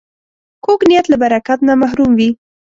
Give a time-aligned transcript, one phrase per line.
[0.63, 2.29] کوږ نیت له برکت نه محروم وي